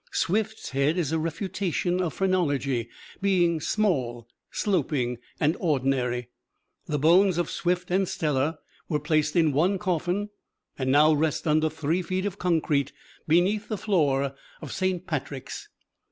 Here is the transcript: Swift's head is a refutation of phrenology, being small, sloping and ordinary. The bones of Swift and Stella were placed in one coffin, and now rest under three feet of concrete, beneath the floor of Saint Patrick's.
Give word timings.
Swift's 0.13 0.71
head 0.71 0.97
is 0.97 1.11
a 1.11 1.19
refutation 1.19 2.01
of 2.01 2.11
phrenology, 2.15 2.89
being 3.21 3.61
small, 3.61 4.27
sloping 4.49 5.19
and 5.39 5.55
ordinary. 5.59 6.27
The 6.87 6.97
bones 6.97 7.37
of 7.37 7.51
Swift 7.51 7.91
and 7.91 8.09
Stella 8.09 8.57
were 8.89 8.99
placed 8.99 9.35
in 9.35 9.53
one 9.53 9.77
coffin, 9.77 10.31
and 10.75 10.91
now 10.91 11.13
rest 11.13 11.45
under 11.47 11.69
three 11.69 12.01
feet 12.01 12.25
of 12.25 12.39
concrete, 12.39 12.91
beneath 13.27 13.67
the 13.67 13.77
floor 13.77 14.33
of 14.59 14.71
Saint 14.71 15.05
Patrick's. 15.05 15.69